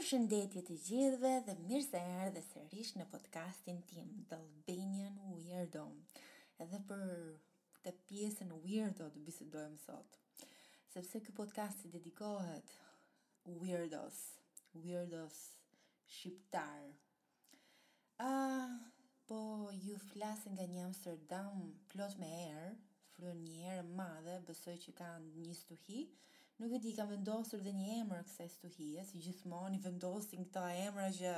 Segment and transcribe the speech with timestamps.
[0.00, 1.98] Përshëndetje të gjithëve dhe mirë se
[2.34, 5.82] se sërish në podcastin tim The Albanian Weirdo.
[6.64, 7.02] Edhe për
[7.84, 10.16] të pjesën weirdo të bisedojmë sot.
[10.94, 12.72] Sepse ky podcast i dedikohet
[13.60, 14.22] weirdos,
[14.86, 15.36] weirdos
[16.14, 16.88] shqiptar.
[18.30, 18.78] Ah,
[19.28, 19.42] po
[19.82, 21.60] ju flas nga një Amsterdam
[21.92, 22.72] plot me erë,
[23.18, 26.02] fryn një erë madhe, besoj që kanë një stuhi
[26.60, 30.64] nuk e di kam vendosur dhe një emër kësaj stuhie, si gjithmonë i vendosin këta
[30.86, 31.30] emra që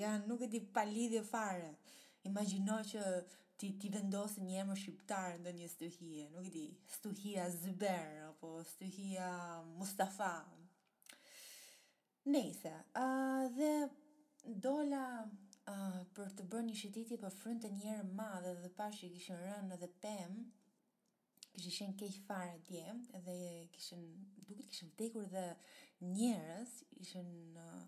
[0.00, 1.72] janë nuk e di pa lidhje fare.
[2.30, 3.02] Imagjino që
[3.60, 6.64] ti ti vendosin një emër shqiptar në një stuhie, nuk e di,
[6.98, 9.30] stuhia Zber apo stuhia
[9.80, 10.30] Mustafa.
[12.32, 13.72] Nëse, ë dhe
[14.68, 15.04] dola
[16.16, 19.80] për të bërë një shëtitje për frynë të njerë madhe dhe pashë i kishën rënë
[19.82, 20.46] dhe pëmë,
[21.62, 23.34] kishin qen keq fare djem dhe
[23.74, 24.02] kishin
[24.46, 25.44] duket kishin vdekur dhe
[26.14, 26.70] njerëz
[27.04, 27.28] ishin
[27.66, 27.84] uh,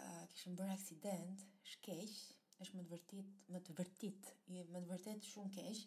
[0.00, 1.38] uh, kishin bërë aksident
[1.86, 2.12] keq,
[2.62, 4.28] është më të vërtit më të vërtit
[4.74, 5.78] më të vërtet shumë keq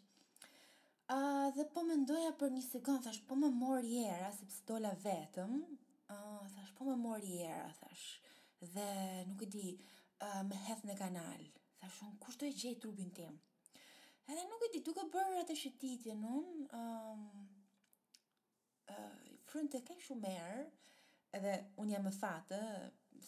[1.16, 4.92] a uh, dhe po mendoja për një sekond thash po më mor jera sepse dola
[5.08, 8.06] vetëm a uh, thash po më mor jera thash
[8.76, 8.90] dhe
[9.32, 11.46] nuk e di uh, më hedh në kanal
[11.82, 13.40] thash un kush do e gjej trupin tim
[14.32, 17.22] Edhe nuk e di, duke bërë atë shëtitje në unë, um,
[18.94, 20.60] uh, kërën të thej shumë erë,
[21.40, 22.60] edhe unë jam më fatë,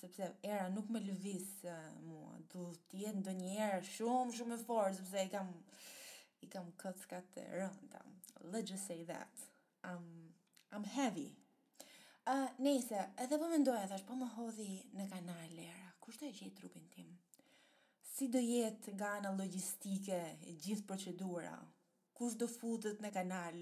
[0.02, 4.60] sepse era nuk me lëvis uh, mua, du të jetë ndë një erë shumë shumë
[4.60, 5.50] e forë, sepse i kam,
[6.46, 8.04] i kam këtë skatë të rënda.
[8.54, 9.44] Let's just say that.
[9.82, 10.06] I'm,
[10.72, 11.28] I'm heavy.
[12.30, 14.70] Uh, nese, edhe po me ndoja, thash, po më hodhi
[15.02, 17.10] në kanal, era, kushtë e gjithë trupin tim?
[18.22, 21.54] si do jetë nga ana logjistike e gjithë procedura?
[22.18, 23.56] Kush do futet në kanal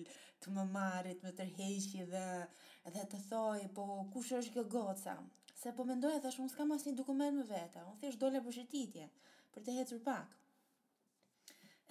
[0.43, 2.23] të më marrit, më tërheqi dhe
[2.95, 5.15] dhe të thojë po kush është kjo goca?
[5.61, 9.07] Se po mendoja thash unë s'kam asnjë dokument me vete, unë thjesht dole për shëtitje,
[9.53, 10.35] për të hecur pak.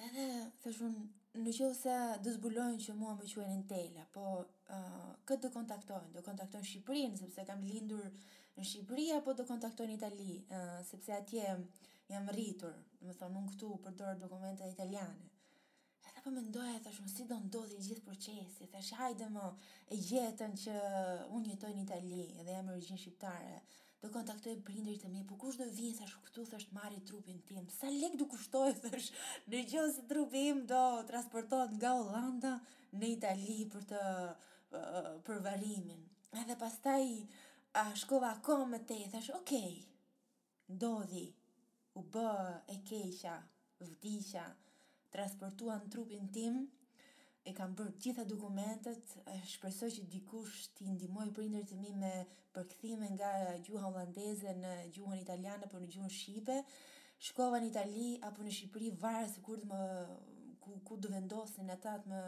[0.06, 0.26] Edhe
[0.64, 1.04] thash unë
[1.46, 5.50] në qovë se dëzbulojnë zbulojnë që mua më quen në tela, po uh, këtë do
[5.56, 8.08] kontaktojnë, do kontaktojnë Shqipërinë, sepse kam lindur
[8.56, 11.52] në Shqipëria, po do kontaktojnë Itali, uh, sepse atje
[12.12, 15.26] jam rritur, dhe më thonë, unë këtu për dorë dokumente italiane.
[16.00, 19.48] Po e dhe përmendoja, e thashmë, si do ndodhi gjithë procesi, e thashmë, hajde më,
[19.92, 20.76] e jetën që
[21.36, 23.58] unë jetoj në Itali, edhe jam e shqiptare,
[24.02, 27.66] do kontaktoj prindër të mi, po kush do vinë, thashmë, këtu, thashmë, marit trupin tim,
[27.76, 32.54] sa lek du kushtoj, thashmë, në gjënë si trupim do transportohet nga Olanda
[32.96, 36.06] në Itali për të uh, përvarimin.
[36.44, 37.02] Edhe pastaj,
[37.82, 41.26] a shkova akome e thashmë, okej, okay, ndodhi,
[41.98, 42.24] u bë
[42.74, 43.34] e keqja,
[43.88, 44.44] vdiqja,
[45.14, 46.58] transportuan trupin tim,
[47.48, 52.12] e kam bërë gjitha dokumentet, e shpresoj që dikush t'i ndihmoj prindërit të mi me
[52.54, 53.30] përkthime nga
[53.66, 56.58] gjuha holandeze në gjuhën italiane apo në gjuhën shqipe.
[57.28, 59.78] Shkova në Itali apo në Shqipëri varet se kur më
[60.62, 62.22] ku, ku do vendosin ata të më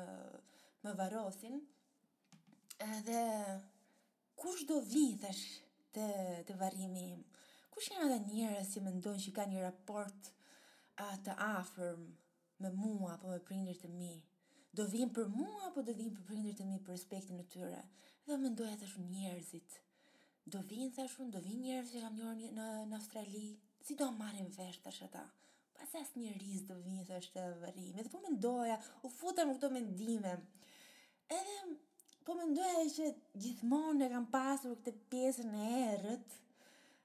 [0.86, 1.60] më varrosin.
[2.96, 3.22] Edhe
[4.40, 5.44] kush do vitesh
[5.94, 6.08] te
[6.48, 7.20] te varrimi im?
[7.80, 10.26] kush janë ata njerëz që si mendojnë që kanë një raport
[11.26, 12.00] të afërm
[12.64, 14.10] me mua apo me prindërit e mi?
[14.76, 17.78] Do vinë për mua apo do vinë për prindërit e mi për respektin e tyre?
[18.26, 19.76] Dhe mendoja thash njerëzit.
[20.52, 23.46] Do vinë thash unë, do vinë njerëz që kam njohur në në Australi.
[23.88, 25.24] Si do marrin vesh tash ata?
[25.78, 27.96] Pas as një rizë do vinë thash të varrim.
[27.96, 28.76] Edhe po mendoja,
[29.08, 30.34] u futa me këto mendime.
[31.40, 31.56] Edhe
[32.28, 33.08] po mendoja që
[33.46, 36.40] gjithmonë e kam pasur këtë pjesën e errët,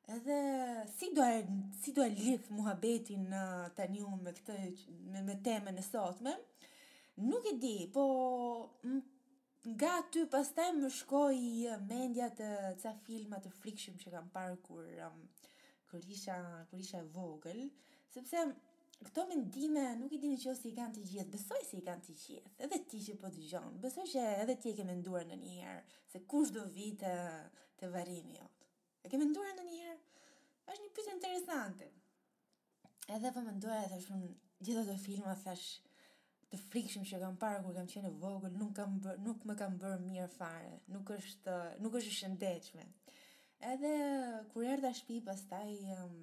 [0.07, 1.39] Edhe si do e
[1.81, 3.25] si do e lidh muhabetin
[3.77, 4.57] tani unë me këtë
[5.13, 6.33] me, me temën e sotme?
[7.29, 8.03] Nuk e di, po
[9.73, 12.49] nga ty pastaj më shkoi mendja të
[12.83, 15.23] ca filma të frikshëm që kam parë kur um,
[15.89, 16.37] kur isha
[16.69, 17.63] kur isha e vogël,
[18.13, 18.43] sepse
[19.07, 21.85] këto mendime nuk e di nëse si i kanë të gjithë, besoj se si i
[21.89, 22.53] kanë të gjithë.
[22.67, 26.53] Edhe ti që po dëgjon, besoj që edhe ti e ke menduar ndonjëherë se kush
[26.59, 27.15] do vitë
[27.81, 28.37] te varrimi.
[28.37, 28.51] Jo.
[29.05, 30.03] E ke menduar në njëherë?
[30.73, 31.87] është një pytë interesante.
[33.15, 34.21] Edhe për po menduar e thashun,
[34.65, 35.65] gjitha të filma thash
[36.53, 38.95] të frikshëm që kam parë kur kam qenë vogël, nuk kam
[39.27, 40.71] nuk më kam bërë mirë fare.
[40.95, 42.87] Nuk është nuk është e shëndetshme.
[43.73, 43.93] Edhe
[44.53, 45.67] kur erdha në shtëpi pastaj
[45.99, 46.15] um,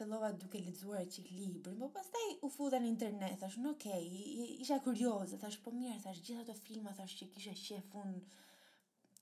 [0.00, 4.80] fillova duke lexuar çik libër, por pastaj u futa në internet, thash, "Okej, okay, isha
[4.88, 7.94] kurioze, thash, po mirë, thash, gjitha të filma thash që kisha qef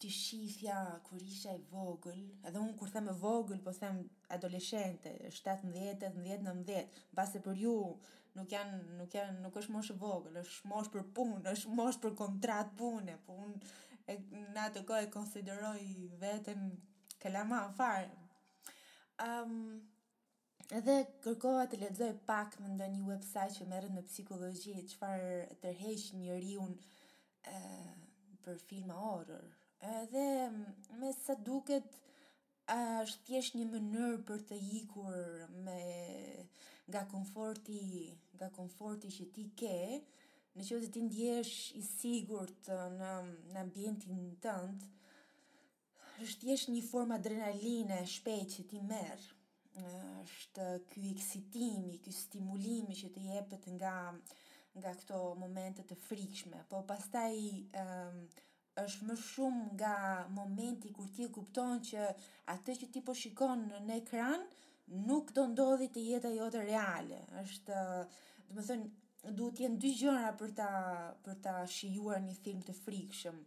[0.05, 3.97] ti shifja kur isha e vogël, edhe un kur them e vogël, po them
[4.37, 6.83] adoleshente, 17, 18, 19,
[7.21, 7.73] base për ju
[8.37, 12.17] nuk janë nuk janë nuk është moshë vogël, është moshë për punë, është moshë për
[12.21, 13.57] kontratë pune, po un
[14.53, 15.81] në atë kohë e konsideroj
[16.27, 16.69] veten
[17.25, 18.13] kalama fare.
[19.25, 19.83] Ehm um,
[20.83, 25.35] edhe kërkova të lexoj pak në një website që merret me psikologji, çfarë
[25.65, 26.77] tërheq njëriun
[27.57, 27.59] ë
[28.45, 29.53] për filma horror,
[29.85, 30.51] edhe
[31.01, 31.87] me sa duket
[32.75, 35.19] është tjesh një mënyrë për të ikur
[35.67, 35.79] me
[36.93, 37.79] nga komforti,
[38.37, 39.75] nga komforti që ti ke,
[40.57, 43.11] në që të ti ndjesh i sigurt uh, në
[43.53, 44.85] në ambientin tënd,
[46.25, 49.25] është tjesh një formë adrenaline shpejt që ti merr.
[49.27, 53.95] Uh, është ky eksitimi, ky stimulim që të jepet nga
[54.75, 57.33] nga këto momente të frikshme, po pastaj
[57.79, 58.17] um,
[58.83, 59.91] është më shumë nga
[60.37, 62.07] momenti kur ti kupton që
[62.55, 64.43] atë që ti po shikon në ekran
[65.11, 67.21] nuk do ndodhi të jeta jote reale.
[67.43, 67.83] Është,
[68.57, 70.71] do të duhet të jenë dy gjëra për ta
[71.27, 73.39] për ta shijuar një film të frikshëm.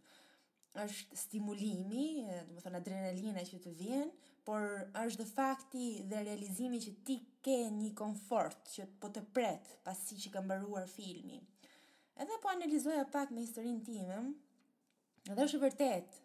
[0.86, 2.06] Është stimulimi,
[2.54, 4.10] do të adrenalina që të vjen,
[4.46, 4.64] por
[5.02, 10.16] është dhe fakti dhe realizimi që ti ke një komfort që po të pret pasi
[10.24, 11.38] që ka mbaruar filmi.
[12.18, 14.20] Edhe po analizoja pak me historinë time,
[15.26, 16.16] Edhe është vërtet.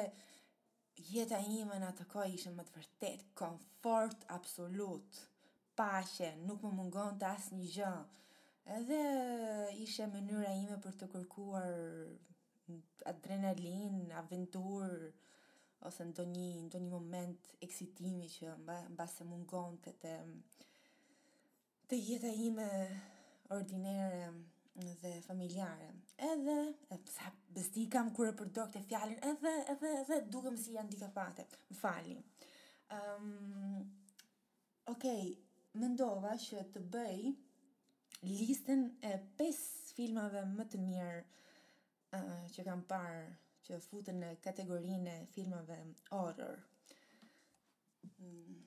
[1.11, 5.21] jeta ime në atë ko ishe më të vërtet, komfort absolut,
[5.79, 7.93] pashe, nuk më mungon të asë një gjë.
[8.79, 9.01] Edhe
[9.87, 11.71] ishe mënyra ime për të kërkuar
[13.15, 15.01] adrenalin, aventurë,
[15.87, 16.45] ose në do një,
[16.75, 20.15] do moment eksitimi që mba, mba se mungon të të,
[21.91, 22.67] të jetë ime
[23.55, 24.25] ordinere
[25.03, 25.87] dhe familjare.
[26.31, 26.57] Edhe,
[26.93, 30.75] e sa besti kam kërë për do këtë fjallin, edhe, edhe, edhe, duke më si
[30.77, 32.17] janë dika fate, më fali.
[32.97, 33.87] Um,
[34.91, 35.33] Okej, okay,
[35.83, 37.33] mendova që të bëj
[38.31, 39.65] listën e 5
[39.97, 41.17] filmave më të mirë
[42.17, 43.25] uh, që kam parë
[43.67, 45.77] që futën në kategorinë e filmave
[46.17, 46.61] horror.
[48.07, 48.61] Ëh, mm,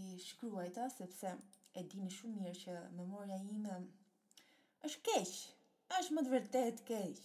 [0.00, 1.30] e shkruaj ta sepse
[1.80, 3.78] e dini shumë mirë që memoria ime
[4.88, 5.32] është keq,
[6.00, 7.24] është më të vërtet keq.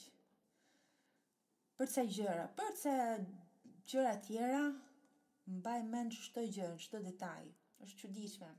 [1.77, 2.47] Për çfarë gjëra?
[2.61, 4.63] Për çfarë gjëra tjera?
[5.59, 7.51] Mbaj mend çdo gjë, çdo detaj.
[7.85, 8.53] Është çuditshme.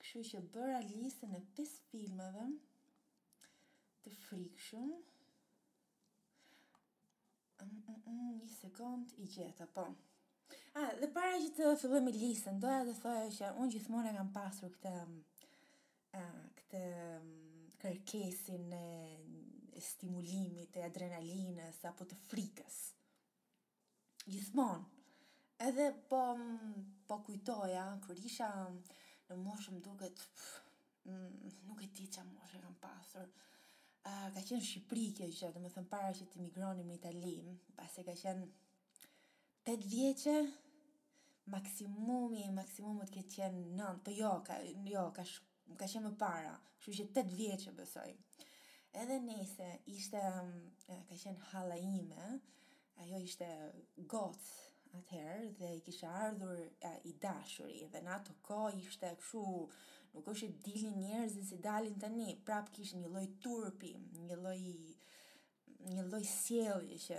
[0.00, 2.48] Kështu që bëra listën e pesë filmave
[4.02, 4.90] të frikshëm,
[7.64, 9.84] Mm, mm, mm, një sekund i gjeta, po.
[10.76, 14.72] A, dhe para që të fillojmë listën, doja të thoya që unë gjithmonë kam pasur
[14.76, 16.24] këtë a,
[16.60, 16.80] këtë
[17.84, 22.80] kërkesin e stimulimit, e adrenalinës, apo të frikës.
[24.30, 24.82] Gjithmonë.
[25.68, 26.20] Edhe po,
[27.08, 28.50] po kujtoja, kër isha
[29.28, 30.22] në moshëm duket,
[31.68, 33.28] nuk e ti që moshë kam pasur,
[34.08, 37.34] uh, ka qenë Shqipëri kjo që, do më thëmë para që të migronim në Itali,
[37.78, 38.46] pas e ka qenë
[39.72, 40.36] 8 vjeqe,
[41.54, 44.56] maksimumi, maksimumët ke qenë 9, për po jo, ka,
[44.94, 48.10] jo, ka, sh, ka qenë më para, shu që 8 vjeqë besoj.
[49.02, 50.20] Edhe nese, ishte,
[50.88, 52.26] ka qenë hala ime,
[53.04, 53.48] ajo ishte
[54.12, 54.50] goth,
[54.98, 56.58] atëherë dhe i kisha ardhur
[57.08, 59.46] i dashuri dhe në ato ko ishte këshu
[60.14, 63.92] nuk është që dilin njerëzit si dalin tani, prap kishin një lloj turpi,
[64.28, 64.56] një lloj
[65.92, 67.16] një lloj sjellje që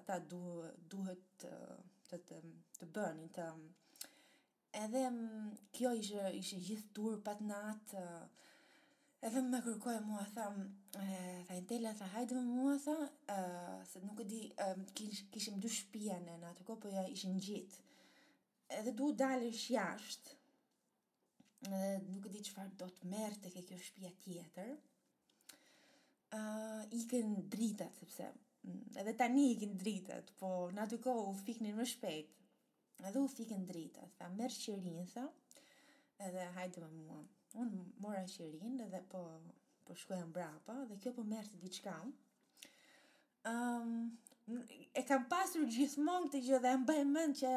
[0.00, 0.40] ata du,
[0.92, 1.52] duhet të
[2.10, 2.40] të të,
[2.80, 2.88] të
[3.34, 3.46] të
[4.80, 5.00] edhe
[5.74, 7.96] kjo ishte ishte gjithë tur pat nat
[9.26, 11.08] edhe më kërkoj mua tha e,
[11.48, 12.94] tha Intela tha hajde mua tha
[13.38, 13.40] e,
[13.92, 17.40] se nuk e di e, kish, kishim dy shtëpi në atë kohë po ja ishin
[17.48, 17.94] gjithë
[18.78, 20.35] edhe du dalësh jashtë
[21.64, 24.70] dhe nuk e di çfarë do të të ke kjo shtëpia tjetër.
[26.38, 28.26] ë uh, ikën dritat sepse
[28.62, 32.28] mm, edhe tani ikën dritat, po në aty kohë u fiknin më shpejt.
[33.06, 35.24] Edhe u fikën dritat, tha merr qirin tha.
[36.26, 37.20] Edhe hajde me mua.
[37.62, 39.20] Unë mora qirin dhe po
[39.86, 41.96] po shkoja brapa, dhe kjo po të diçka.
[43.46, 43.90] ë um,
[44.94, 47.52] e kam pasur gjithmonë këtë gjë dhe e mbaj mend që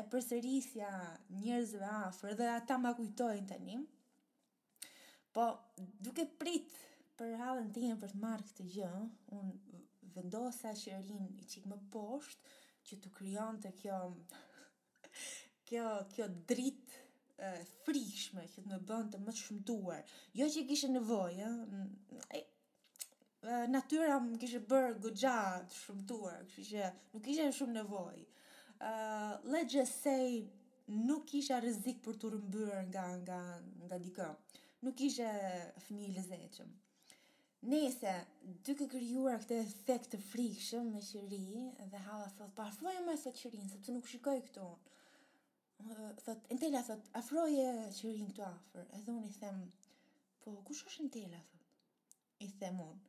[0.00, 0.90] e përsërisja
[1.40, 3.78] njerëzve afër dhe ata ma kujtojnë tani.
[5.34, 5.46] Po,
[6.04, 6.76] duke prit
[7.18, 8.90] për të tim për të marrë këtë gjë,
[9.38, 9.48] un
[10.16, 12.54] vendosa shërin i qikë më poshtë
[12.90, 13.98] që të krijonte kjo
[15.70, 20.14] kjo kjo dritë frishme që të më bënd të më shumtuar.
[20.38, 21.48] Jo që kishe nevojë,
[23.68, 25.32] natyra më kishe bërë gëgja
[25.68, 28.20] të shumëtuar, kështë që nuk ishe shumë nevoj.
[28.80, 30.44] Uh, let's just say,
[31.10, 33.40] nuk isha rëzik për të rëmbyrë nga, nga,
[33.84, 34.28] nga dikë.
[34.84, 35.28] Nuk ishe
[35.84, 36.72] fëmi lëzeqëm.
[37.72, 38.12] Nese,
[38.66, 41.42] duke kërjuar këte efekt të frikshëm me qëri,
[41.92, 44.66] dhe hala thot, pa afroje me sot qërinë, sepse nuk shikoj këtu.
[46.26, 47.68] thot, Entela thot, afroje
[48.00, 48.90] qërinë këtu afer.
[48.98, 49.62] Edhe unë i them,
[50.44, 51.50] po, kush është Entela thot?
[52.44, 53.02] I them unë,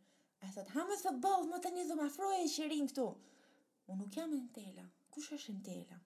[0.46, 3.04] A thot, ha më thot boll, më të do dhëmë afroje e shirin këtu.
[3.90, 4.84] Unë nuk jam e në tela,
[5.16, 5.98] kush është në tela?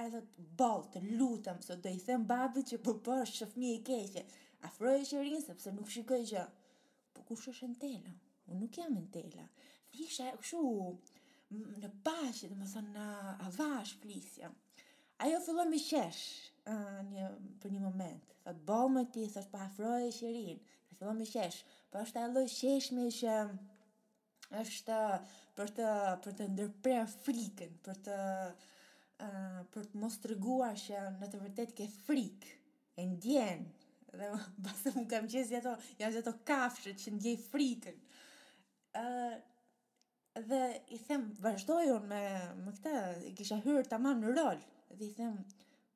[0.00, 3.82] A thot, bolë, të lutëm, thot, do i them babi që po për shëfmi e
[3.88, 4.24] keqe.
[4.68, 6.44] Afroje e sepse nuk shikoj që.
[7.14, 8.14] Po kush është në tela?
[8.48, 9.46] Unë nuk jam e në tela.
[11.82, 13.06] në pashë, dhe më thot, në
[13.46, 14.48] avash, plisja.
[15.24, 16.24] Ajo fillon me qesh,
[17.12, 17.24] një,
[17.62, 18.24] për një moment.
[18.44, 20.10] Thot, "Boll, më ti, thot, pa po afroje
[20.90, 21.26] Se do më
[21.92, 23.32] po është ajo lloj sheshme që
[24.60, 24.96] është
[25.58, 25.88] për të
[26.26, 31.74] për të ndërprer frikën, për të uh, për të mos treguar që në të vërtetë
[31.80, 32.54] ke frikë.
[33.00, 33.66] E ndjen
[34.20, 34.30] dhe
[34.68, 37.98] pastaj më kam qenë ato, janë ato kafshët që ndjej frikën.
[39.02, 39.36] ë uh,
[40.50, 40.62] dhe
[40.96, 42.22] i them vazhdojun me
[42.64, 42.94] me këtë,
[43.28, 44.64] i kisha hyrë tamam në rol.
[44.96, 45.36] Dhe i them,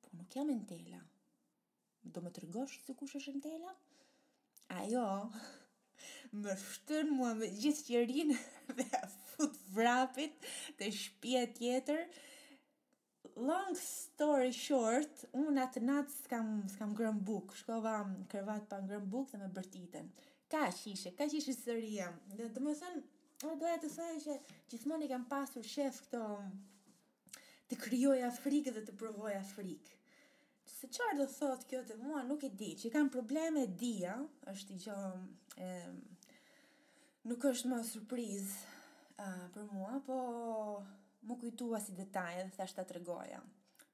[0.03, 1.01] po nuk jam Entela.
[2.13, 3.73] Do më tregosh sikush është Entela?
[3.73, 3.92] tela?
[4.81, 5.05] ajo
[6.43, 8.31] më shtën mua me gjithë qërin
[8.77, 10.33] dhe a fut vrapit
[10.79, 12.01] të shpia tjetër
[13.49, 19.07] long story short unë atë natë s'kam s'kam grëm buk shkova në kërvat pa grëm
[19.15, 20.09] buk dhe me bërtitën
[20.53, 23.05] ka shishe, ka shishe sëria dhe të më thënë
[23.61, 24.37] doja të thënë që
[24.71, 26.21] gjithmoni kam pasur shef këto
[27.69, 30.02] të kryoja afrikë dhe të provoj afrikë
[30.83, 34.17] se qarë do thot kjo të mua, nuk e di, që kam probleme dia,
[34.51, 34.95] është i gjo,
[35.63, 35.69] e,
[37.31, 38.49] nuk është më surpriz
[39.55, 40.17] për mua, po
[41.29, 43.39] më kujtua si detaj dhe thashtë të tregoja.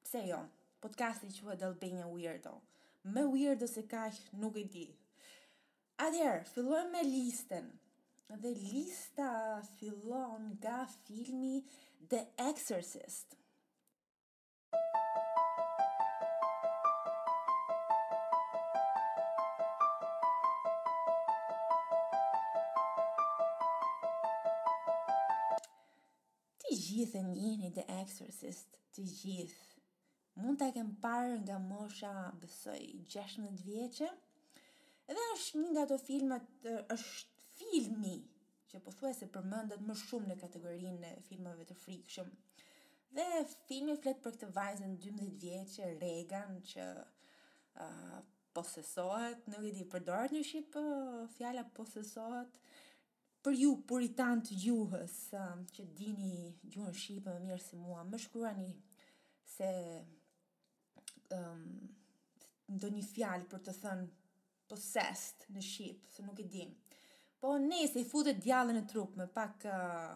[0.02, 0.40] Pse jo,
[0.82, 2.56] podcasti që vë Albania Weirdo,
[3.14, 4.88] me weirdo se kaq nuk e di.
[6.08, 7.70] Atëherë, fillojmë me listën.
[8.40, 9.28] Dhe lista
[9.78, 11.60] fillon nga filmi
[12.12, 13.39] The Exorcist.
[27.00, 29.68] gjithë njëni The Exorcist, të gjithë.
[30.42, 32.82] Mund të kem parë nga mosha, besoj,
[33.14, 34.10] 16 vjeqe,
[35.12, 36.50] edhe është një nga të filmat,
[36.96, 38.18] është filmi,
[38.72, 42.30] që po thuaj se përmëndet më shumë në kategorinë e filmave të frikshëm.
[43.18, 43.26] Dhe
[43.68, 48.18] filmi fletë për këtë vajzën 12 vjeqe, Regan, që uh,
[48.54, 52.69] posesohet, nuk e di përdojt në Shqipë, uh, fjalla posesohet, uh,
[53.50, 56.34] për ju puritan të gjuhës, um, që dini
[56.70, 58.68] gjuhën shqipe më mirë se si mua, më shkruani
[59.56, 60.04] se ëm
[61.38, 61.64] ehm,
[62.70, 64.06] um, ndonjë fjalë për të thënë
[64.70, 66.68] possessed në shqip, se nuk e di.
[67.42, 67.56] Po
[67.96, 70.14] se i futet djallën në trup me pak uh,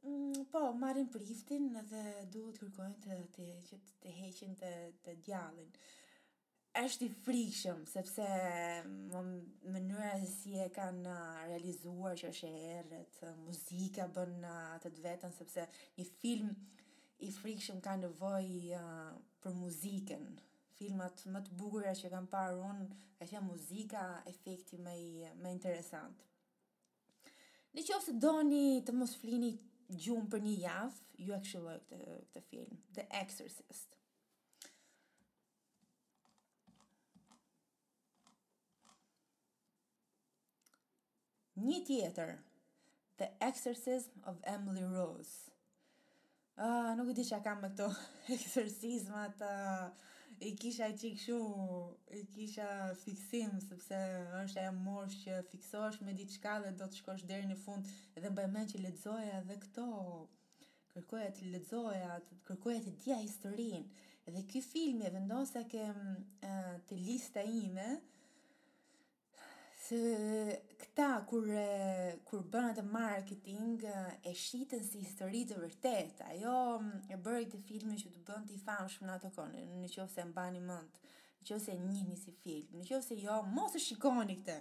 [0.03, 2.03] Mm, po, marrin priftin dhe
[2.37, 4.71] duhet kërkojnë të të të, të heqin të
[5.03, 5.75] të djallin
[6.79, 8.27] është i frikshëm, sepse
[8.87, 9.23] më
[9.75, 11.15] mënyra se si e kanë
[11.51, 15.65] realizuar që është e erët, muzika bën atë atët vetën, sepse
[15.97, 16.53] një film
[17.27, 19.11] i frikshëm ka nevojë uh,
[19.43, 20.29] për muziken.
[20.79, 22.87] Filmat më të bukur që kam parë unë,
[23.19, 26.23] ka qenë muzika efekti më, i, më interesant.
[27.75, 29.53] Në që ofse do një të mos flini
[30.05, 33.99] gjumë për një javë, ju e këshilloj këtë, këtë film, The Exorcist.
[41.69, 42.31] një tjetër,
[43.21, 45.37] The Exorcism of Emily Rose.
[46.57, 47.87] Uh, nuk e di që kam me këto
[48.37, 50.09] eksorcismat, uh,
[50.45, 51.39] i kisha i qikë
[52.17, 52.67] i kisha
[53.03, 53.99] fiksim, sepse
[54.43, 57.89] është e mosh që fiksosh me ditë shka dhe do të shkosh deri në fund,
[58.17, 59.87] edhe mbaj men që ledzoja dhe këto,
[60.95, 63.83] kërkoja të ledzoja, kërkoja të dja historinë.
[64.29, 67.89] edhe këj filmi e vendosa ke uh, të lista ime,
[69.91, 71.49] Se këta kur
[72.29, 76.21] kur bën atë marketing e shitën si histori të vërtet.
[76.29, 80.05] Ajo mm, e bëri të filmin që të bën ti famshëm në ato kohë, nëse
[80.23, 81.01] e mbani mend.
[81.43, 84.57] Nëse e njihni si film, nëse jo, mos e shikoni këtë.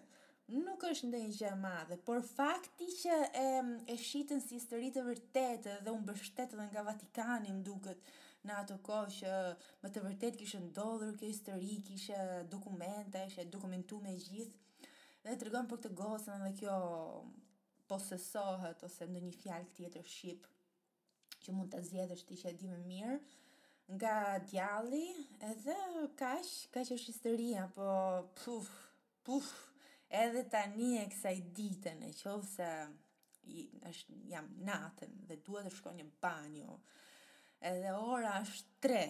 [0.66, 3.46] Nuk është ndonjë gjë e madhe, por fakti që e
[3.94, 8.10] e shitën si histori të vërtetë dhe u mbështet edhe nga Vatikani, më duket
[8.50, 9.38] në ato kohë që
[9.86, 14.68] më të vërtet kishte ndodhur kjo histori, kishte dokumente, ishte dokumentuar me gjithë
[15.28, 16.76] dhe të rëgën për këtë gosën dhe kjo
[17.90, 20.46] posesohet ose ndë një fjallë tjetër shqip
[21.44, 23.18] që mund të zjedhë është që e di më mirë
[23.96, 24.14] nga
[24.52, 25.06] djalli
[25.50, 25.76] edhe
[26.22, 27.90] kash, kash është historia po
[28.44, 28.70] puf,
[29.26, 29.48] puf
[30.24, 32.70] edhe tani e kësaj ditën e qovë se
[33.92, 36.78] është jam natën dhe duhet të shko një banjo
[37.72, 39.02] edhe ora është tre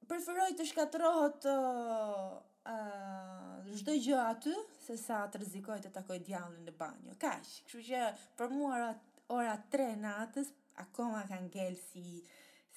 [0.09, 2.37] preferoj të shkatrohet uh,
[2.73, 4.53] uh, gjë aty,
[4.85, 7.17] se sa të rrezikoj të takoj djallën në banjo.
[7.25, 8.05] Kaq, kështu që
[8.39, 8.93] për mua ora,
[9.39, 10.53] ora tre natës,
[10.85, 12.07] akoma kanë gelë si,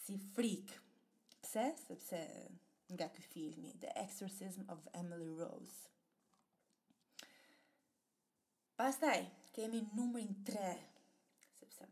[0.05, 0.79] si frikë.
[1.41, 1.63] Pse?
[1.83, 2.19] Sepse
[2.93, 5.79] nga ky filmi The Exorcism of Emily Rose.
[8.75, 9.19] Pastaj
[9.55, 10.71] kemi numrin 3
[11.59, 11.87] sepse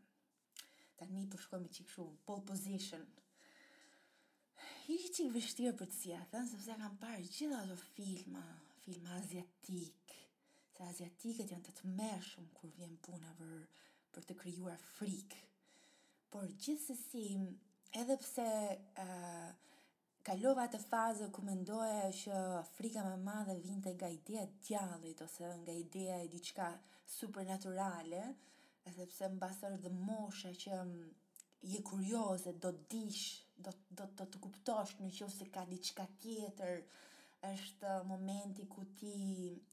[0.98, 3.04] tani po shkojmë çik shumë pole position.
[4.94, 6.12] I qik vështirë për të si
[6.52, 8.42] sepse kam parë gjitha ato filma,
[8.84, 10.16] filma aziatik,
[10.74, 13.64] se aziatikët janë të të shumë kur vjen puna për,
[14.14, 15.40] për të kryuar frikë.
[16.30, 17.24] Por gjithë se si,
[18.02, 18.48] edhe pse
[19.04, 19.50] uh,
[20.26, 22.40] kalova të fazë ku mendoja që
[22.76, 26.66] frika më madhe vinte nga ideja e djallit ose nga ideja e diçka
[27.18, 28.18] supernaturale,
[28.96, 31.10] sepse mbasër dhe mosha që mm,
[31.72, 33.24] je kurioze, do të dish,
[33.64, 36.82] do do do të kuptosh në qoftë ka diçka tjetër,
[37.52, 39.14] është momenti ku ti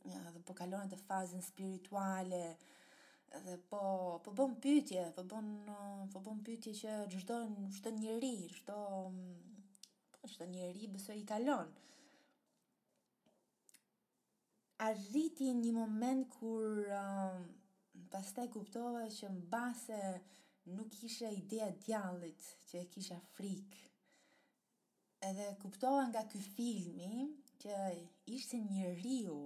[0.05, 2.41] dhe po kalon atë fazën spirituale
[3.47, 3.81] dhe po
[4.23, 5.49] po bën pyetje, po bën
[6.13, 7.41] po bën pyetje që çdo
[7.79, 8.77] çdo njerëz, çdo
[9.11, 9.46] mm,
[10.31, 11.69] çdo njeri beso i kalon.
[14.87, 17.45] Arriti një moment kur um,
[18.13, 19.99] pastaj kuptova që mbase
[20.77, 23.77] nuk ishe idea djallit, që e kisha frik
[25.27, 27.23] Edhe kuptova nga ky filmi
[27.63, 27.73] që
[28.37, 29.37] ishte një riu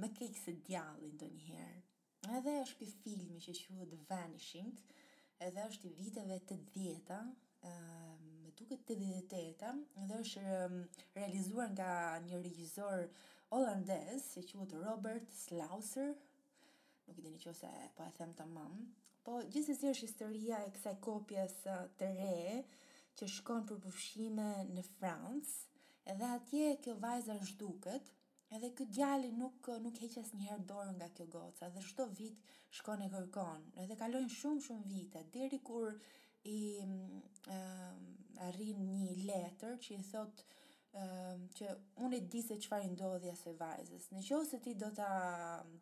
[0.00, 1.82] më keq se djalli ndonjëherë.
[2.38, 4.72] Edhe është ky filmi që quhet Vanishing,
[5.46, 8.13] edhe është i viteve 80 djeta uh,
[8.68, 10.78] të 88 dhe është ehm,
[11.16, 11.88] realizuar nga
[12.26, 13.04] një regjisor
[13.52, 16.12] holandez që quhet Robert Slauser.
[17.06, 18.78] Nuk i dini nëse po e them tamam.
[19.24, 21.58] Po gjithsesi është historia e kësaj kopjes
[21.98, 22.64] të re
[23.18, 25.54] që shkon për pushime në Francë,
[26.12, 28.08] edhe atje kjo vajzë është duket,
[28.56, 33.06] edhe ky djali nuk nuk heq asnjëherë dorën nga kjo goca, dhe çdo vit shkon
[33.06, 35.94] e kërkon, edhe kalojnë shumë shumë vite deri kur
[36.54, 38.02] i ehm,
[38.42, 40.44] arrin një letër që i thot
[40.98, 41.70] um, që
[42.04, 44.08] unë e di se çfarë ndodhi asaj vajzës.
[44.14, 45.08] Në qoftë se ti do ta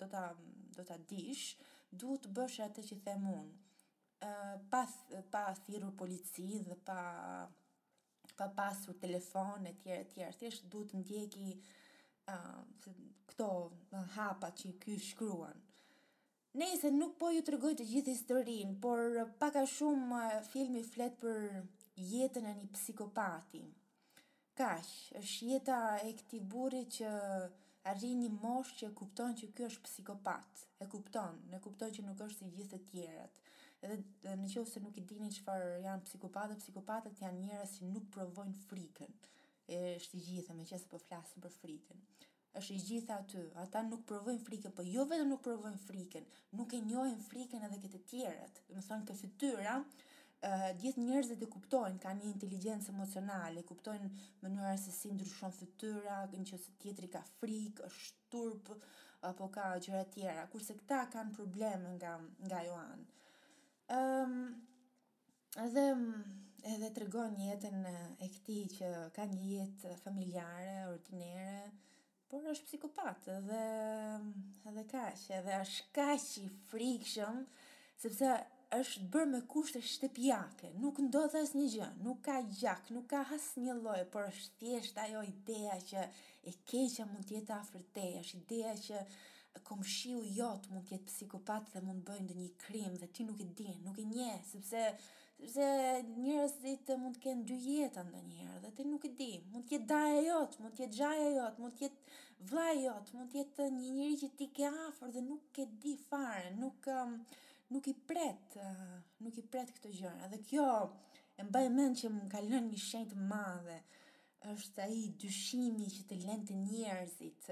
[0.01, 0.25] do ta
[0.73, 1.57] do ta dish,
[1.93, 3.59] duhet të bësh atë që them unë.
[4.23, 4.83] Uh, pa
[5.35, 7.01] pa thirrur polici dhe pa
[8.39, 10.39] pa pasur telefon e tjerë e tjerë.
[10.43, 11.49] Thjesht duhet të ndjeki
[12.33, 12.89] uh,
[13.33, 13.51] këto
[14.17, 15.59] hapa që ky shkruan.
[16.61, 18.99] Nëse nuk po ju tregoj të gjithë historinë, por
[19.41, 20.19] pak a shumë
[20.51, 21.37] filmi flet për
[21.97, 23.63] jetën e një psikopati.
[24.57, 27.09] Kash, është jeta e këti buri që
[27.89, 32.21] arri një mosh që kupton që kjo është psikopat, e kupton, në kupton që nuk
[32.27, 33.39] është si gjithë të tjerët.
[33.83, 37.89] Edhe në qovë se nuk i dini që farë janë psikopatët, psikopatët janë njëra që
[37.95, 39.17] nuk provojnë frikën,
[39.73, 42.05] e është i gjithë, me qësë po flasin për frikën
[42.61, 43.43] është i gjitha aty.
[43.63, 46.27] Ata nuk provojnë frikën, po jo vetëm nuk provojnë frikën,
[46.61, 48.59] nuk e njohin frikën edhe këtë tjerët.
[48.69, 49.77] Do të thonë këtë fytyra,
[50.43, 54.09] gjithë uh, njerëzit e kuptojnë, kanë një inteligjencë emocionale, kuptojnë
[54.43, 58.73] mënyrën se si ndryshon fytyra, nëse tjetri ka frikë, është turp
[59.29, 62.17] apo ka gjëra tjera, kurse këta kanë probleme nga
[62.49, 63.05] nga Joan.
[63.95, 64.57] Ëm um,
[65.63, 65.85] edhe
[66.73, 71.69] edhe tregon jetën e këtij që ka një jetë familjare, ordinere,
[72.31, 73.63] por është psikopat dhe
[74.73, 77.41] edhe kaq, edhe është kaq i frikshëm
[78.03, 78.35] sepse
[78.73, 83.21] është bërë me kushte shtëpiake, nuk ndodh as një gjë, nuk ka gjak, nuk ka
[83.37, 86.05] as një lloj, por është thjesht ajo ideja që
[86.49, 87.83] e keqja mund të jetë afër
[88.23, 89.03] është ideja që
[89.69, 93.41] komshiu jot mund të jetë psikopat dhe mund të bëjë ndonjë krim dhe ti nuk
[93.45, 94.87] e di, nuk e njeh, sepse
[95.43, 95.69] sepse
[96.25, 99.29] njerëzit mund të kenë dy jeta ndonjëherë dhe ti nuk e di.
[99.53, 103.13] Mund të jetë daja jot, mund të jetë xhaja jot, mund të jetë vllaja jot,
[103.19, 106.91] mund të jetë një njerëz që ti ke afër dhe nuk e di fare, nuk
[106.95, 107.19] um,
[107.73, 108.49] nuk i pret,
[109.25, 110.29] nuk i pret këtë gjëra.
[110.33, 110.67] Dhe kjo
[111.41, 113.79] e mbaj mend që më ka lënë një shenjë të madhe.
[114.53, 117.49] Është ai dyshimi që të lënë të njerëzit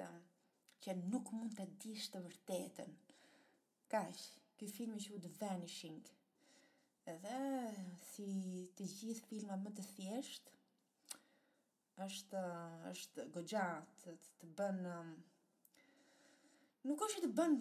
[0.85, 2.93] që nuk mund të dish të vërtetën.
[3.93, 4.23] Kaq,
[4.59, 6.01] ky filmi The Vanishing.
[7.11, 7.39] Edhe
[8.11, 8.27] si
[8.77, 10.51] të gjithë filma më të thjesht,
[12.05, 12.43] është
[12.91, 14.85] është goxhat të, të bën
[16.89, 17.57] nuk është të bën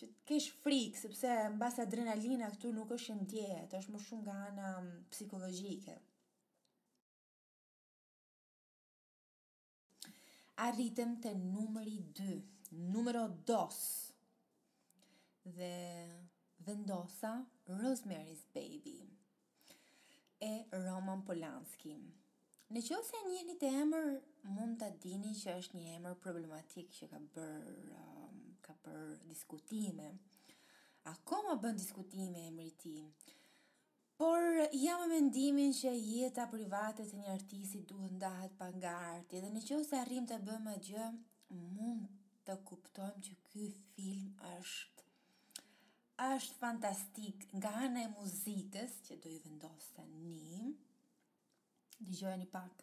[0.00, 4.00] që të kesh frikë, sepse në basë adrenalina këtu nuk është në tjetë, është më
[4.04, 5.96] shumë nga anë psikologjike.
[10.66, 12.36] Arritëm të numëri 2,
[12.92, 13.78] numëro dos,
[15.56, 15.72] dhe
[16.66, 17.32] vendosa
[17.70, 18.96] Rosemary's Baby
[20.42, 20.52] e
[20.86, 21.94] Roman Polanski.
[22.74, 24.08] Në që ose njëni të emër,
[24.56, 28.25] mund të dini që është një emër problematik që ka bërë uh,
[28.66, 30.06] ka për diskutime.
[31.04, 32.94] më bën diskutime e mëriti.
[34.20, 34.40] Por
[34.84, 39.50] jam më mendimin që jeta private të një artisti duhet ndahet pa nga arti dhe
[39.56, 41.06] në që se arrim të bëmë gjë,
[41.60, 42.02] mund
[42.48, 45.04] të kuptojmë që ky film është
[46.32, 50.34] është fantastik nga ana e muzikës që do ju vendos tani.
[52.42, 52.74] një pak.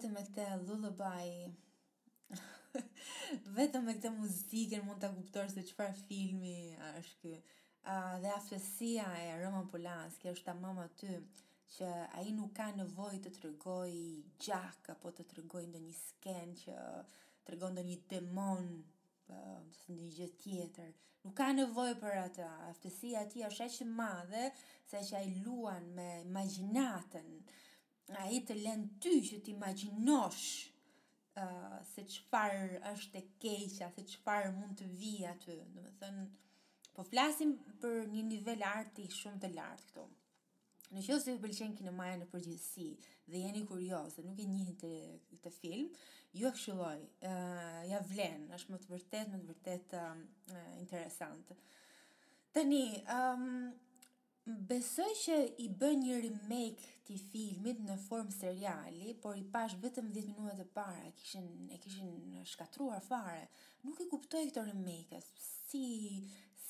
[0.00, 2.36] vetëm me këte lullaby,
[3.58, 6.54] vetëm me këte muzikën mund të kuptor se çfarë filmi
[7.00, 7.32] është kë.
[7.80, 13.34] Uh, dhe aftësia e Roman Polanski është ta mama që ai nuk ka nevoj të
[13.36, 13.92] të rëgoj
[14.42, 16.80] gjak, apo të të rëgoj ndë një sken, që
[17.44, 20.92] të rëgoj ndë një demon, uh, të një gjë tjetër.
[21.26, 24.46] Nuk ka nevoj për ata, aftësia tij është e që madhe,
[24.88, 27.34] se që luan me imagjinatën
[28.18, 30.46] a i të lënë ty që t'imaginosh
[31.36, 32.56] uh, se qëpar
[32.92, 36.24] është e keqa, se qëpar mund të vijë aty, dhe thënë,
[36.96, 40.06] po flasim për një nivel arti shumë të lartë këtu.
[40.90, 42.88] Në qëllë se ju pëlqenë kinë maja në përgjithësi
[43.30, 44.90] dhe jeni kurios dhe nuk e njëhin të,
[45.44, 45.92] të film,
[46.40, 46.96] ju e këshilloj,
[47.30, 50.08] uh, ja vlenë, është më të vërtet, më të vërtet uh,
[50.82, 51.56] interesantë.
[52.50, 52.82] Tani,
[53.14, 53.52] um,
[54.58, 60.08] Besoj që i bën një remake të filmit në formë seriali, por i pash vetëm
[60.16, 63.44] 10 minuta të para, e kishin e kishin shkatruar fare.
[63.84, 65.20] Nuk e kuptoj këtë remake,
[65.70, 65.84] si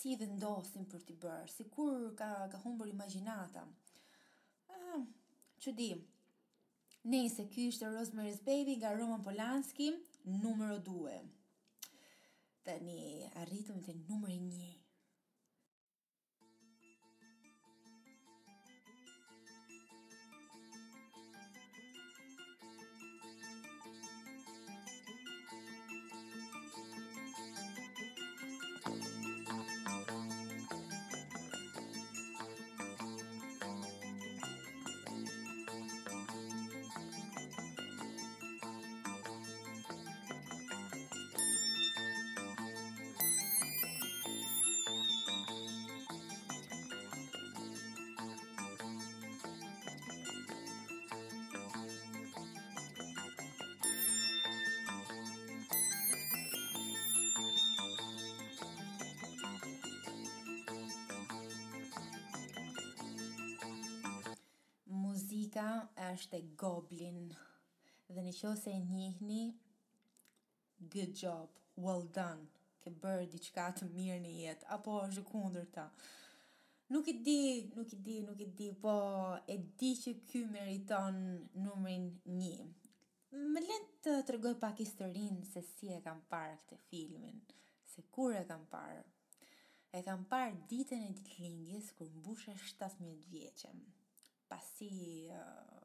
[0.00, 3.64] si vendosin për të bërë, sikur ka ka humbur imagjinata.
[4.76, 5.00] Ah,
[5.64, 5.90] çudi.
[7.14, 9.88] Nëse ky ishte Rosemary's Baby nga Roman Polanski,
[10.36, 11.16] numero 2.
[12.68, 13.00] Tani
[13.44, 14.79] arritëm te numri 1.
[65.50, 67.16] Anita është e goblin
[68.14, 69.38] dhe në qo se njihni,
[70.96, 71.48] good job,
[71.86, 72.44] well done,
[72.84, 75.88] ke bërë diçka të mirë në jetë, apo është kundër ta.
[76.94, 78.94] Nuk i di, nuk i di, nuk i di, po
[79.42, 81.18] e di që ky meriton
[81.64, 82.70] numrin një.
[83.56, 87.42] Më lënë të të rëgoj pak historin se si e kam parë këtë filmin,
[87.90, 89.02] se kur e kam parë.
[89.98, 93.82] E kam parë ditën e ditë lingjes, kur e 7.000 vjeqem
[94.50, 95.82] pasi uh,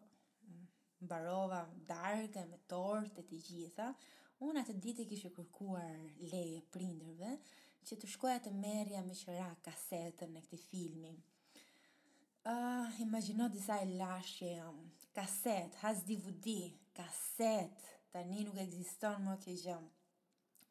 [1.02, 3.92] mbarova darke me torte të gjitha,
[4.48, 6.00] unë atë ditë i kishë kërkuar
[6.32, 7.36] leje prindërve,
[7.86, 11.12] që të shkoja të merja me qëra kasetën e këti filmi.
[12.46, 14.82] Uh, imagino disa e lashe, um,
[15.16, 16.56] kaset, has DVD,
[16.98, 19.78] kaset, tani nuk existon më kje gjë,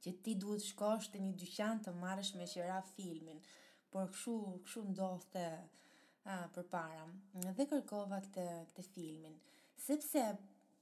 [0.05, 3.39] që ti duhet shkosht të një dyqan të marrësh me qëra filmin,
[3.95, 4.35] por këshu,
[4.67, 5.47] këshu ndodhë të
[6.25, 7.05] a, për para
[7.55, 9.35] dhe kërkova këtë, këtë filmin.
[9.85, 10.23] Sepse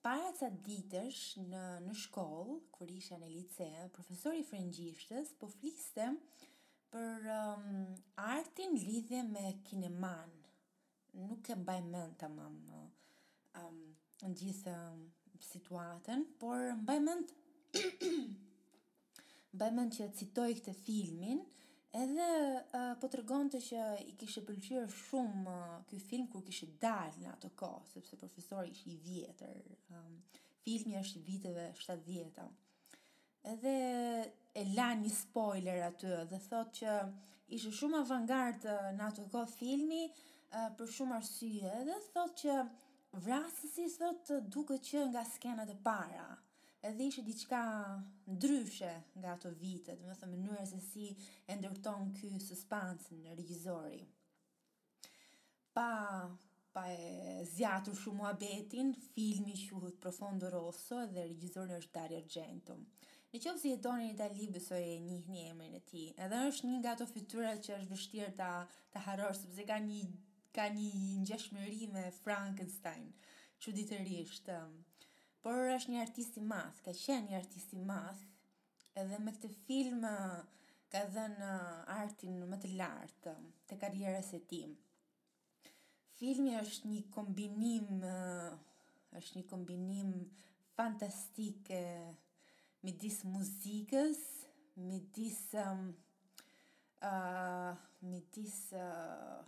[0.05, 6.09] para ca ditësh në, në shkollë, kër isha në lice, profesori frëngjishtës po fliste
[6.92, 7.72] për um,
[8.31, 10.33] artin lidhje me kineman.
[11.22, 12.55] Nuk e mbaj mend të um,
[13.55, 14.76] në um, gjithë
[15.42, 17.33] situatën, por mbaj mend
[19.57, 21.42] mbaj mend që citoj këtë filmin,
[21.92, 26.70] Edhe uh, po të rëgonte që i kishe pëlqyrë shumë uh, ky film kur kishe
[26.81, 29.66] dalë në ato ko, sepse profesori ishë i vjetër,
[29.98, 30.14] um,
[30.64, 32.55] filmi është viteve 70 vjetër.
[33.52, 33.74] Edhe
[34.57, 36.94] e la një spoiler aty dhe thot që
[37.59, 38.64] ishë shumë avangard
[38.96, 42.57] në ato ko filmi uh, për shumë arsye dhe thot që
[43.26, 46.24] vrasësi thot duke që nga skenat e para
[46.88, 47.61] edhe ishe diqka
[48.35, 51.07] ndryshe nga ato vite, do më thëmë mënyra se si
[51.53, 54.01] e ndërton ky suspansi në regjizori.
[55.77, 55.88] Pa,
[56.75, 58.88] pa e zjatur shumë u abetin,
[59.71, 62.75] quhet profondo rosso dhe regjizori është Dario Argento.
[63.33, 66.03] Në qëllë si e tonë një tali, besoj e një një emër e ti.
[66.25, 68.51] Edhe është një nga të fityra që është vështirë të,
[68.95, 70.01] të harorë, se ka një,
[70.59, 73.09] një një një një Frankenstein,
[73.68, 74.81] një një
[75.42, 78.20] por është një artist i madh, ka qenë një artist i madh
[79.00, 80.05] edhe me këtë film
[80.92, 81.48] ka dhënë
[81.96, 83.33] artin më të lartë
[83.66, 84.70] te karriera e tij.
[86.18, 88.05] Filmi është një kombinim
[89.18, 90.12] është një kombinim
[90.76, 91.72] fantastik
[92.87, 94.20] midis muzikës,
[94.92, 95.90] midis ë me
[97.11, 97.74] uh,
[98.07, 99.42] midis uh,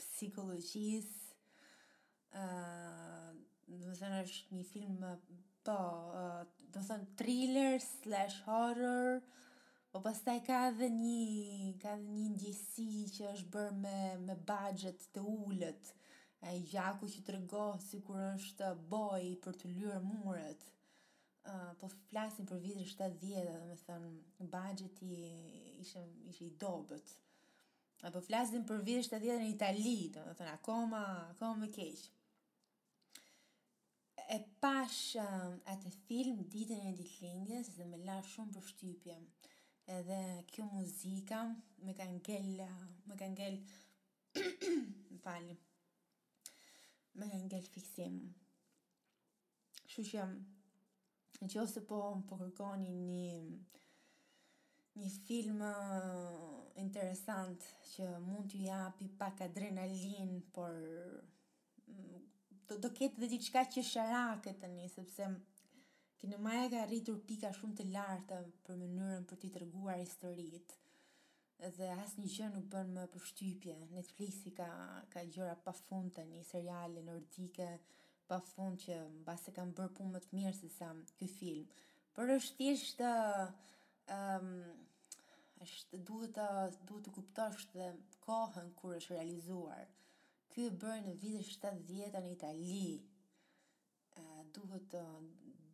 [0.00, 1.34] psikologjisë
[2.32, 2.67] ë uh,
[3.98, 5.00] thënë është një film
[5.66, 5.74] po,
[6.74, 9.16] do thënë thriller slash horror
[9.92, 12.86] po pas taj ka dhe një ka dhe një ndjesi
[13.18, 13.96] që është bërë me,
[14.28, 15.90] me budget të ullët
[16.46, 20.68] e i gjaku që të regohë si kur është boj për të lyrë muret
[21.48, 24.08] Uh, po flasin për vitin 7 djetë dhe me thënë
[24.52, 25.18] budget i
[25.80, 27.12] ishe ishen i dobet.
[28.12, 32.02] Po flasin për vitin 7 djetë në Itali, dhe me thënë akoma, akoma me keqë
[34.28, 39.14] e pash um, atë film ditën e ditë lindjes dhe me la shumë për shtypje.
[39.94, 40.18] Edhe
[40.52, 41.38] kjo muzika
[41.86, 43.56] me ka ngel uh, me ka ngel
[45.14, 45.38] më
[47.16, 48.18] me ka ngel fiksim.
[49.94, 50.36] Shushem,
[51.40, 53.40] në që ose po më po përkoni një,
[55.00, 57.64] një film uh, interesant
[57.94, 60.74] që mund t'ju japi pak adrenalin, por
[61.86, 62.26] mm,
[62.68, 65.28] do, të ketë dhe diçka që sharaket të një, sepse
[66.20, 71.88] kinema maja ka rritur pika shumë të lartë për mënyrën për t'i tërguar historitë dhe
[72.00, 73.76] asë një gjë nuk bënë më përshtypje.
[73.94, 74.68] Netflixi ka,
[75.14, 77.70] ka gjëra pa fund të një seriale nordike,
[78.30, 81.64] pa fund që në basë kam bërë punë më të mirë se sa këj film.
[82.14, 83.10] Por është tjeshtë,
[84.14, 86.46] um, ehm, është duhet të,
[86.90, 87.88] duhet të kuptosh dhe
[88.28, 89.88] kohën kur është realizuar.
[90.52, 92.84] Ky e bërë në vitin 70 në Itali.
[94.22, 95.02] Ë duhet të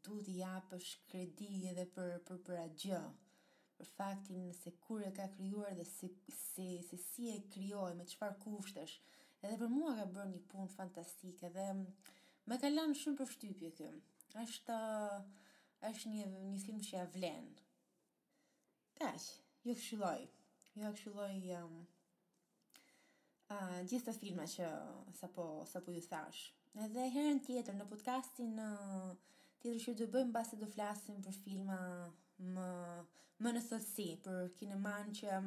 [0.07, 3.03] duhet i japësh kredi edhe për për për atë gjë.
[3.79, 6.11] Për faktin se kur e ka krijuar dhe si
[6.41, 8.99] si si si e krijoi me çfarë kushtesh.
[9.45, 11.69] Edhe për mua ka bërë një punë fantastike dhe
[12.51, 13.91] më ka lënë shumë përshtypje ky.
[14.43, 14.81] Është
[15.91, 17.51] është një një film që ja vlen.
[18.99, 19.27] Kaq,
[19.65, 20.21] ju jo këshilloj.
[20.77, 21.83] Ju jo këshilloj jam um,
[23.89, 24.69] gjithë të filma që
[25.19, 26.47] sa po, sa ju thash.
[26.85, 29.15] Edhe herën tjetër në podcastin uh,
[29.63, 31.77] tjetër që do bëjmë basi do flasim për filma
[32.57, 32.69] më,
[33.45, 35.39] më në thëllësi, për kineman që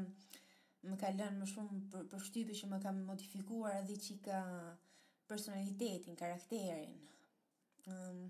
[0.88, 4.41] më ka lënë më shumë për, për shtypi që më ka modifikuar edhe që ka
[5.28, 7.02] personalitetin, karakterin.
[7.91, 8.24] Um,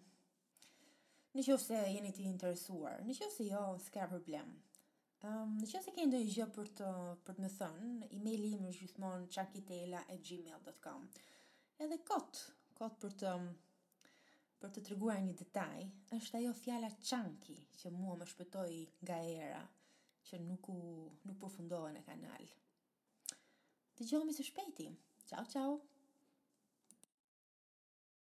[1.38, 4.58] në qofë se jeni të interesuar, në qofë se jo, s'ka problemë.
[5.26, 6.88] Um, në qëse keni ndonjë gjë për të
[7.28, 11.08] për të më thënë, emaili im është gjithmonë chakitela@gmail.com.
[11.86, 12.42] Edhe kot,
[12.78, 13.32] kot për të
[14.62, 15.82] për të treguar një detaj,
[16.20, 19.64] është ajo fjala chanki që mua më shpëtoi nga era
[20.30, 20.80] që nuk u
[21.26, 22.48] nuk përfundova në kanal.
[23.98, 24.92] Dëgjohemi së shpejti.
[25.32, 25.97] Ciao ciao.